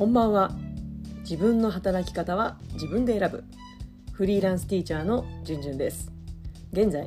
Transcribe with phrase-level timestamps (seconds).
[0.00, 0.50] こんばんは。
[1.24, 3.44] 自分の働き方は自分で選ぶ。
[4.12, 6.10] フリーランスティーチャーのじゅんじゅんです。
[6.72, 7.06] 現在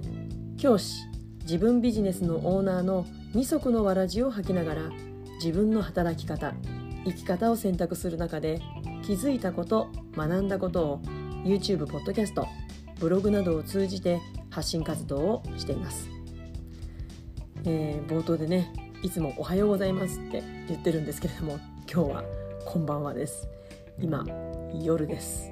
[0.57, 1.01] 教師
[1.41, 4.82] 自分ビジネスのオーナーの二足のわらじを履きながら
[5.43, 6.54] 自分の働き方
[7.04, 8.61] 生き方を選択する中で
[9.01, 11.00] 気づいたこと学んだことを
[11.43, 12.47] YouTube ポッドキャスト
[13.00, 16.11] ブログなどを通じて発信活動をしています、
[17.65, 21.57] えー、冒頭でねいつも「おはようございます」って言ってるんですけれども
[21.91, 22.23] 今日は
[22.65, 23.47] 「こんばんは」です。
[23.99, 24.25] 今
[24.73, 25.51] 夜です、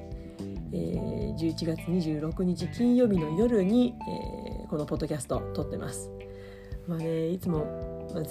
[0.71, 6.09] えー、11月26日金曜日の夜に、えー、このポッドキャスト撮ってます。
[6.87, 7.65] まあねいつも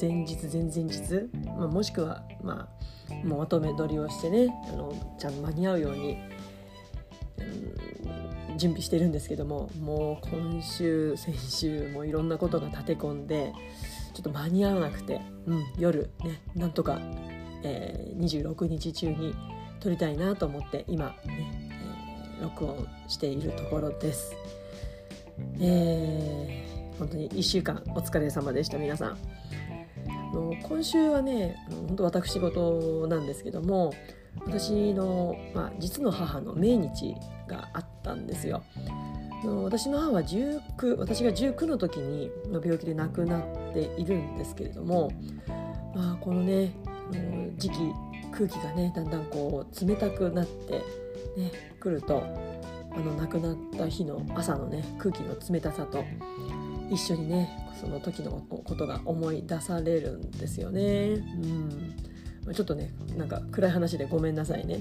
[0.00, 2.68] 前日前々日、まあ、もしくはま
[3.10, 6.18] あもうまとめ撮りをしてねあのちゃんと間に合うように、
[8.50, 13.52] うん、準備してるんですけどももう今週先週もいろんなことが立て込んで
[14.14, 16.98] ちょっと間に合わなくて、うん、夜ねなんとか、
[17.62, 19.34] えー、26日中に
[19.80, 21.70] 撮りたいなと思って今ね、
[22.38, 24.34] えー、録音しているところです。
[25.58, 29.18] えー、本当に1週間お疲れ様でした皆さん。
[30.32, 31.56] の今週はね
[31.88, 33.92] 本当私事なんですけども
[34.46, 37.14] 私の、まあ、実の母の命日
[37.48, 38.62] があったんですよ。
[39.64, 45.10] 私の母は19私が19の時に病気で亡くなっているんですけれども、
[45.94, 46.72] まあ、このね
[47.56, 47.76] 時期
[48.32, 50.72] 空気がねだんだんこう冷たくなって
[51.36, 52.22] ね来ると
[52.92, 56.04] あの亡くなった日の朝のね空気の冷たさと
[56.90, 61.22] 一緒にねその時のことが思い出されるんですよね。
[62.44, 64.80] うん、ちょっとねなんか暗い話でごめんなさいね。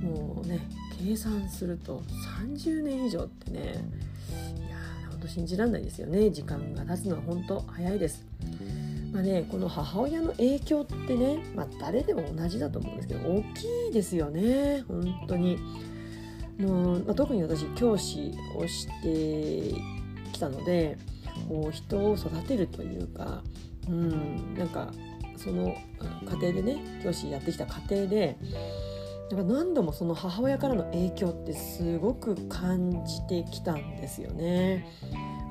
[0.00, 0.60] もうね
[0.98, 2.02] 計算すると
[2.54, 4.76] 30年以上ってねいや
[5.10, 8.24] ほんと信じられないですよね時間が経つのは本当早いです。
[9.12, 15.58] まあね、この母親の影響ってね、まあ、誰でも同じだと思うんですけど大きいですよね本当に
[16.60, 19.74] の、まあ、特に私教師をして
[20.32, 20.96] きたので
[21.48, 23.42] こう人を育てるというか、
[23.88, 24.92] うん、なんか
[25.36, 25.74] その
[26.40, 28.36] 家庭でね教師やってきた家庭で
[29.30, 34.86] なんか何度もその母親からの影響ってすごく感じてきたんですよね。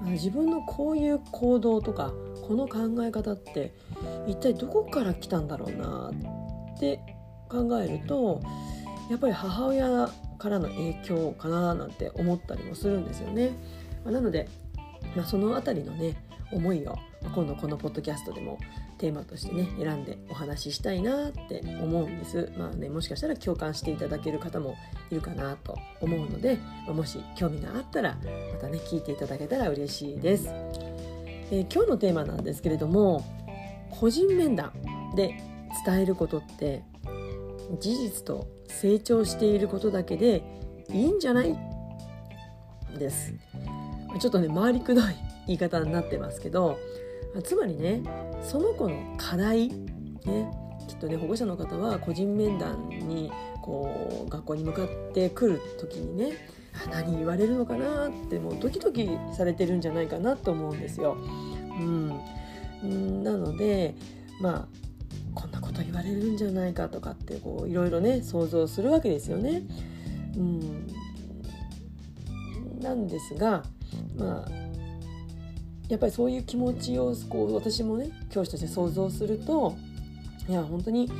[0.06, 2.14] 自分のこういう行動とか
[2.50, 3.76] この考え方って
[4.26, 6.12] 一体どこから来たんだろうな
[6.76, 7.00] って
[7.48, 8.42] 考えると
[9.12, 13.52] やっぱり母親からの影響かななんて思ったりもするんですよね。
[14.04, 14.50] なので、
[15.16, 16.16] まあ、その辺りのね
[16.52, 16.98] 思いを
[17.36, 18.58] 今度このポッドキャストでも
[18.98, 24.76] テーマとしてね選んでお話ししたいなって思うんですまあねもしかしたら共感していただける方も
[25.12, 26.58] いるかなと思うので
[26.88, 28.18] もし興味があったら
[28.54, 30.50] またね聞いていただけたら嬉しいです、
[31.52, 33.24] えー、今日のテーマなんですけれども
[33.92, 34.72] 個人面談
[35.16, 35.36] で
[35.86, 36.84] 伝えることって
[37.80, 40.44] 事実と成長していることだけで
[40.92, 41.56] いいんじゃない？
[42.98, 43.34] です。
[44.20, 45.04] ちょっとね回りくどい
[45.46, 46.78] 言い方になってますけど
[47.44, 48.02] つまりね
[48.44, 50.52] その子の課題ね
[50.88, 56.34] きっとね保護者の方は個人面談にこう学校に向かってくる時にね
[56.90, 61.18] 何言われるのかなってもうドキドキされてるんじゃないかなと思うんですよ。
[62.82, 63.96] うん、なので
[64.42, 64.68] まあ
[65.34, 69.64] こんなこと言われるんじゃないかとかってこういろいろね想像するわけですよね。
[70.36, 70.88] うん、
[72.82, 73.64] なんですが
[74.18, 74.52] まあ
[75.90, 79.76] やっぱりそういう気持ちをこう私もね教師として想像すると
[80.48, 81.12] いや本当に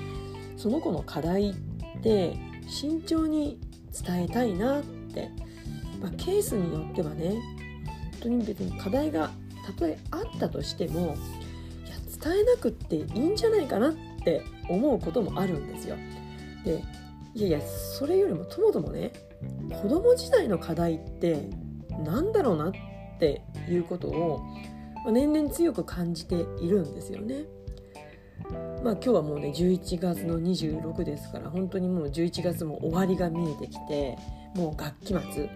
[0.58, 1.54] その子の課題っ
[2.02, 2.36] て
[2.68, 3.60] 慎重に
[4.06, 5.30] 伝えたいなって、
[6.02, 9.32] まあ、ケースによってはね本当に別に課題が
[9.66, 11.00] たとえあったとしても
[11.86, 13.94] いや伝えなくっていいんじゃないかなっ
[14.24, 15.96] て思うこともあるんですよ。
[16.64, 16.84] で
[17.36, 19.12] いやいやそれよりもともともね
[19.82, 21.50] 子供時代の課題って
[22.04, 22.72] 何だろうなっ
[23.20, 24.42] ていうことを
[25.12, 27.46] 年々強く感じているんですよね。
[28.84, 34.18] まあ、今日はもうね11月の26ですから本当にもう11月も終わりが見えてきて
[34.56, 35.50] もう学期末、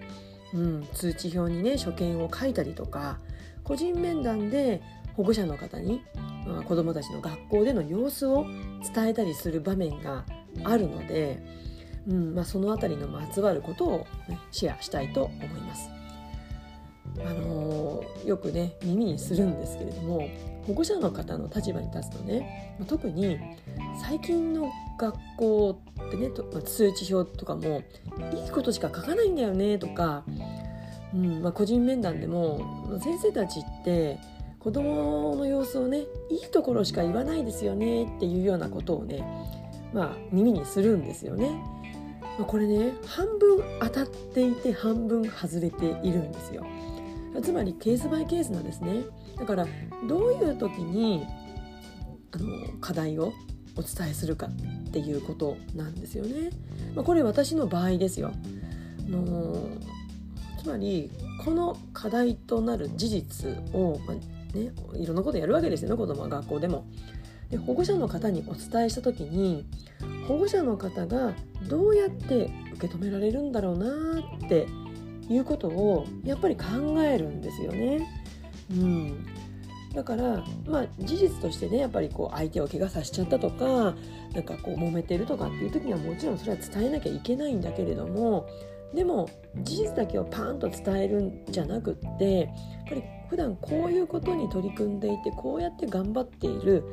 [0.53, 3.19] うん、通知表にね所見を書いたりとか
[3.63, 4.81] 個人面談で
[5.15, 6.03] 保護者の方に、
[6.45, 8.45] まあ、子どもたちの学校での様子を
[8.93, 10.25] 伝えたりする場面が
[10.63, 11.41] あるので、
[12.07, 15.89] うんまあ、その辺りのまつわることを、ね、シェアしたいと思います。
[17.19, 20.27] あのよくね耳にするんですけれども
[20.65, 23.39] 保護者の方の立場に立つとね特に
[24.01, 26.29] 最近の学校ってね
[26.63, 27.83] 通知表とかも
[28.33, 30.23] いいことしか書かないんだよねとか、
[31.13, 34.17] うんまあ、個人面談でも先生たちって
[34.59, 35.99] 子どもの様子をね
[36.29, 39.23] いいところしか言わないですよねっていうようなことをね
[39.93, 41.51] まあ、耳にするんですよね。
[42.47, 46.65] これね半分当たっていて半分外れているんですよ。
[47.41, 49.03] つまりケースバイケースなんですね。
[49.37, 49.67] だから
[50.07, 51.25] どういう時に
[52.31, 53.33] あの課題を
[53.75, 56.49] お伝えするかっていうことなんですよね。
[56.95, 58.31] まあ、これ私の場合ですよ。
[59.07, 59.55] の
[60.61, 61.11] つまり
[61.43, 64.15] この課題となる事実を、まあ
[64.57, 66.85] ね、いろんなことやるわけですよね子供は学校でも。
[67.49, 69.65] で保護者の方にお伝えした時に
[70.27, 71.33] 保護者の方が
[71.67, 73.87] どうやって受け止められるんだろうな
[74.45, 74.67] って
[75.29, 76.63] いうことをやっぱり考
[77.03, 78.07] えるんですよね。
[78.71, 79.25] うん、
[79.93, 83.95] だからまあ事実としてねやっぱりこう相手を怪我させちゃったとか
[84.33, 88.47] なんかこう揉めてるとかっていう時にはもちろんそれは伝えなきゃいけないんだけれども
[88.93, 89.29] でも
[89.61, 92.49] 事実だけをパーンと伝えるんじゃなくってやっ
[92.89, 96.83] ぱり普段こういうことに取り組んでいてこうやって頑張っている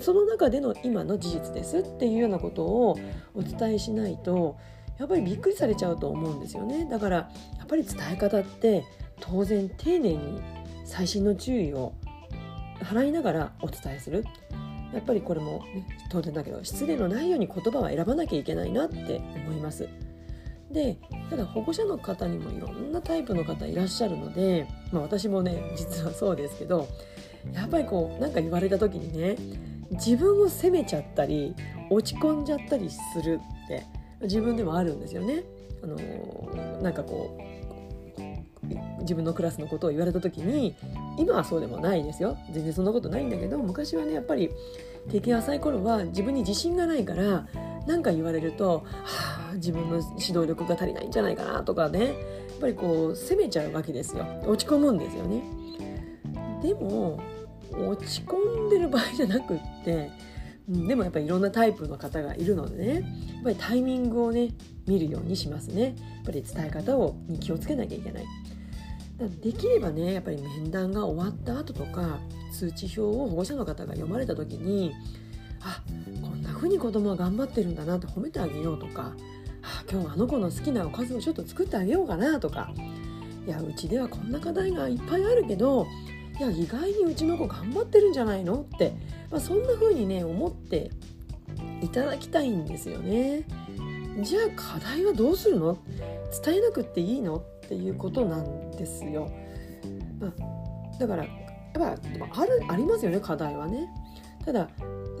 [0.00, 2.98] その中での今の事実ですっていうようなことを
[3.34, 4.56] お伝えしないと
[5.00, 8.84] やっぱりびっくりされちゃうと思うんですよねだからやっぱり伝え方って
[9.18, 10.42] 当然丁寧に
[10.84, 11.94] 細心の注意を
[12.80, 14.24] 払いながらお伝えする
[14.92, 19.88] やっぱりこれも、ね、当然だけど失礼のないように言葉は選ばなきゃいけないなって思います。
[20.70, 20.98] で
[21.28, 26.86] ただ保護者の方にもいろんなタイプの方いらっしゃるので、まあ、私もね実はそうですけど
[27.52, 29.36] やっぱりこう何か言われた時にね
[29.90, 31.56] 自分を責めちゃったり
[31.90, 33.84] 落ち込んじゃったりするって
[34.22, 35.44] 自分でもあるんですよね。
[35.82, 35.96] あの
[36.82, 40.76] なんかこう自分のクラスのことを言われた時に
[41.16, 42.36] 今はそうでもないですよ。
[42.52, 44.50] 全然そんなことないんだけど昔はねやっぱり
[45.10, 47.46] 経験浅い頃は自分に自信がないから
[47.86, 52.04] 何か言われると、はあ、自分の指導力が足りないんじゃないかなとかね。
[52.06, 52.14] やっ
[52.60, 54.26] ぱりこう責めちゃうわけですよ。
[54.46, 55.42] 落ち込むんですよね。
[56.62, 57.18] でも
[57.72, 60.10] 落ち込んでる場合じゃなくって
[60.70, 62.94] でもやっぱりいろんなタイプの方がいるのでね。
[62.94, 64.50] やっぱりタイミングをね
[64.86, 65.82] 見るようにしますね。
[65.82, 65.94] やっ
[66.26, 68.24] ぱり伝え方をに気をつけなきゃいけない。
[69.42, 72.20] できればねやっぱり面談が終わった後とか
[72.52, 74.92] 通知表を保護者の方が読まれた時に
[75.60, 75.82] あ
[76.22, 79.12] こんな風に子供は頑張ってるんだなって褒めてあげようとか
[79.62, 82.72] あ今日はあの子の好きなおかずをちょっと作ってあげようかなとか。
[83.46, 85.86] いやうちではこんな課題がいっぱいあるけど
[86.40, 88.62] いや意外にうちの子頑張ってるんじゃないの？
[88.62, 88.94] って、
[89.30, 90.90] まあ、そんな風にね思って
[91.82, 93.42] いただきたいんですよね。
[94.22, 95.76] じゃあ課題はどうするの？
[96.42, 97.36] 伝えなくっていいの？
[97.36, 99.30] っていうことなんですよ。
[100.22, 101.30] あ、だからや
[101.76, 103.86] っぱあるありますよね課題はね。
[104.42, 104.70] ただ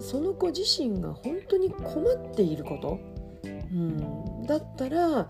[0.00, 2.98] その子自身が本当に困っていること、
[3.44, 5.26] うん、だったら、ま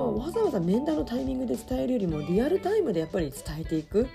[0.00, 4.08] あ、わざわざ面談のタイミングで伝えるよりもリアルタイムでやっぱり伝えていく、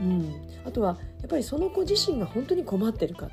[0.00, 0.34] うん、
[0.64, 3.28] あとはやっぱりその子自身が本当に困ってるか。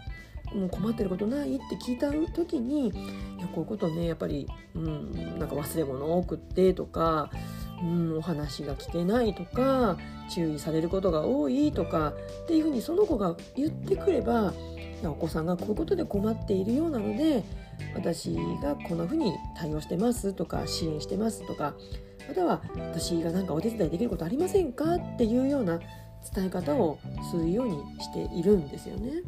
[0.53, 2.91] もう困ってることないって聞いた時にい
[3.39, 7.31] やこういうことねやっぱり、うん、なんか忘れ物多くってとか、
[7.81, 9.97] うん、お話が聞けないとか
[10.29, 12.13] 注意されることが多いとか
[12.43, 14.53] っていうふうにその子が言ってくれば
[15.03, 17.43] お子さんがこういうことで困っているようなので
[17.95, 21.73] 私がこんなふうに対応してますとか支援してますとか
[22.27, 25.79] または私が何かお手伝いできることありませんかっていうような
[26.33, 26.99] 伝え方を
[27.31, 29.21] するようにしているんですよね。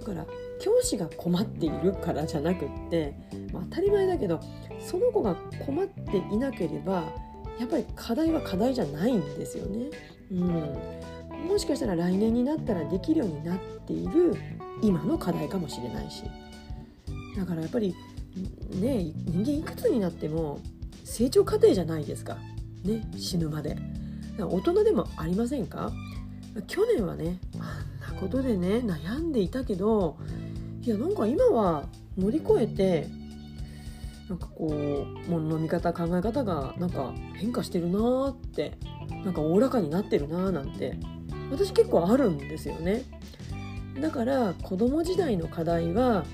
[0.00, 0.26] だから
[0.60, 3.14] 教師が困っているからじゃなくって、
[3.52, 4.40] まあ、当たり前だけど
[4.80, 5.34] その子が
[5.66, 7.04] 困っていなければ
[7.58, 9.86] やっぱり課題は課題じゃないんですよね。
[10.30, 14.34] うん、もしかしたら来年になったらできるようになっている
[14.82, 16.24] 今の課題かもしれないし。
[17.36, 17.94] だからやっぱり
[18.80, 20.60] ね人間いくつになっても
[21.04, 22.38] 成長過程じゃないですか、
[22.84, 23.76] ね、死ぬまで。
[24.38, 25.92] 大人でもありませんか？
[26.62, 30.16] 去年はねあんなことでね悩んでいたけど
[30.82, 33.08] いやなんか今は乗り越えて
[34.28, 38.78] なんかこうもの見方考え方がなんか変化してるなーって
[39.24, 40.96] なんかおおらかになってるなーなんて
[41.50, 43.02] 私結構あるんですよね。
[44.00, 46.24] だから子供時代の課題は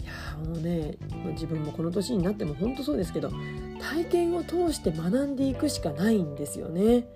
[0.00, 0.12] いや
[0.46, 0.96] もうね
[1.32, 3.30] 自分もこの年になっても本当そうですけど
[3.80, 7.06] 体験を通して学んでいくしかないんですよね。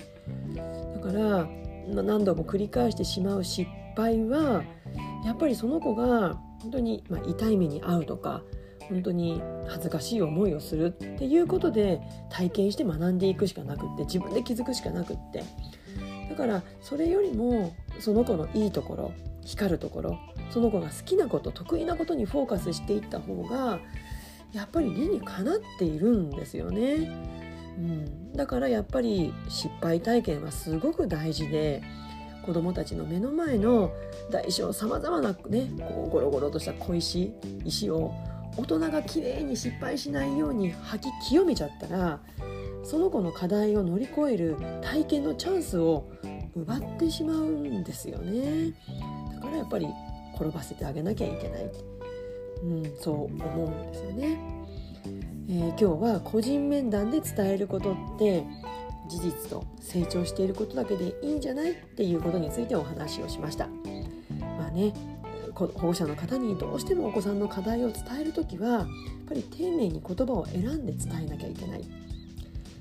[0.94, 1.48] だから
[1.88, 4.62] 何度も繰り返してしまう失敗は
[5.24, 8.42] やっぱりその子が本当に、まあ、痛い目に遭うとか
[8.88, 15.44] 本当に恥ずかしい思いをするっていうことで体験して学んでいくしかなくって自分で気づくしかなくって
[16.30, 19.12] だからそれよりもその子のいいところ
[19.44, 20.18] 光るところ
[20.50, 23.80] その子が好きなこと得意なことにフォーカスしていった方が
[24.52, 27.47] やっぱり理にかなっているんですよね。
[27.78, 31.80] うん、だからやっぱり失敗体験はすごく大事で
[32.44, 33.92] 子どもたちの目の前の
[34.30, 37.32] 大小さまざまなねこうゴロゴロとした小石
[37.64, 38.12] 石を
[38.56, 42.20] 大人がきれいに失敗しないように吐き清めちゃったら
[42.82, 46.08] その子の課題を乗り越える体験のチャンスを
[46.56, 48.72] 奪ってしまうんですよね。
[49.34, 49.86] だからやっぱり
[50.34, 51.70] 転ばせてあげなきゃいけない、
[52.62, 54.38] うん、そう思うんですよね、
[55.50, 58.44] えー、今日は個人面談で伝えることって
[59.08, 63.66] 事実と成長していることだけでいいんじゃないっていうことについてお話をしました。
[64.38, 64.92] まあね
[65.54, 68.86] 保護者の方にどうしてもお子さんの課題を伝える時はやっ
[69.26, 71.84] ぱり丁寧に言葉を選んで伝えなきゃいけない。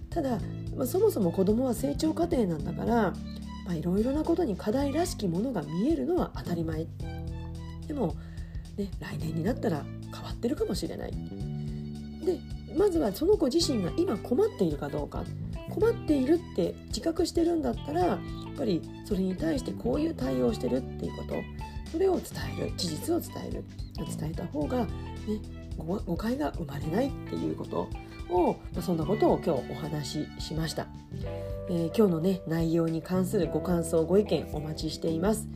[0.09, 0.38] ただ、
[0.75, 3.13] まあ、そもそも子供は成長過程なんだから
[3.74, 6.86] いろいろなことに課題らしきものが見えるのは当たり前。
[7.88, 8.15] でも、
[8.75, 11.12] ね、来年になったら変わってるかもしれない。
[11.12, 12.38] で
[12.77, 15.24] まずはその子自身が今困っているかどうか。
[15.69, 18.19] 困っているって自覚してるんだったらやっ
[18.57, 21.36] ぱりそれに対してこういう対応してるっていうこと。
[21.91, 22.25] それを伝
[22.57, 22.74] える。
[22.77, 23.63] 事実を伝える。
[24.19, 24.89] 伝えた方が、ね、
[25.77, 27.88] 誤解が生まれないっていうこと。
[28.29, 30.88] を、ま、そんなことを今日お話ししました、
[31.69, 35.48] えー、今日のね内容に関するご感想ご意見お待ちしています。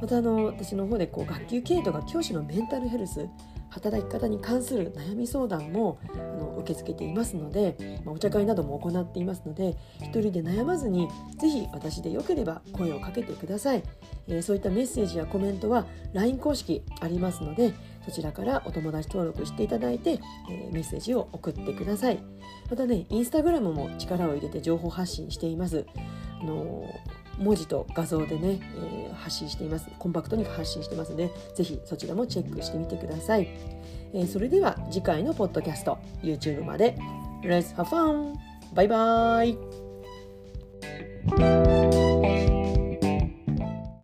[0.00, 3.26] またあの私の方でこう学級経営とか教師のメンタルヘルス
[3.70, 11.08] 働き方に関する悩み相談もあの受け付けていますので、まあ、お茶会なども行っていますので一人で悩まずに
[11.38, 13.82] ぜひ私でよければ声をかけてください、
[14.26, 20.12] えー、そういったメッセージやコメントは LINE 公式ありますのでそちらからお友達登録していただいて、
[20.50, 22.18] えー、メッセージを送ってください。
[22.70, 25.84] またねインスタグラムも力を入れて情報発信しています。
[26.40, 26.86] あの
[27.38, 29.88] 文字と画像でね、えー、発信しています。
[29.98, 33.48] コンパクトに発信してますのでぜひそちらもチェックしてみてください、
[34.12, 36.96] えー、それでは次回のポッドキャスト YouTube まで。
[37.42, 38.34] Let's have fun!
[38.74, 39.56] バイバイ